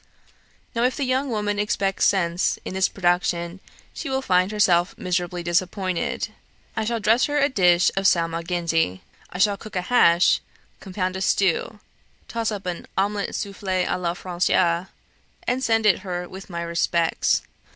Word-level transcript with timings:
Now 0.73 0.81
if 0.83 0.95
the 0.97 1.03
young 1.03 1.29
woman 1.29 1.59
expects 1.59 2.05
sense 2.05 2.57
in 2.65 2.73
this 2.73 2.89
production, 2.89 3.59
she 3.93 4.09
will 4.09 4.23
find 4.23 4.51
herself 4.51 4.97
miserably 4.97 5.43
disappointed. 5.43 6.29
I 6.75 6.85
shall 6.85 6.99
dress 6.99 7.25
her 7.25 7.37
a 7.37 7.49
dish 7.49 7.91
of 7.95 8.07
salmagundi 8.07 9.01
I 9.29 9.37
shall 9.37 9.57
cook 9.57 9.75
a 9.75 9.83
hash 9.93 10.41
compound 10.79 11.17
a 11.17 11.21
stew 11.21 11.81
toss 12.27 12.51
up 12.51 12.65
an 12.65 12.87
omelette 12.97 13.35
soufflee 13.35 13.85
a 13.87 13.95
la 13.99 14.15
Francaise, 14.15 14.87
and 15.45 15.63
send 15.63 15.85
it 15.85 15.99
her 15.99 16.27
with 16.27 16.49
my 16.49 16.63
respects. 16.63 17.43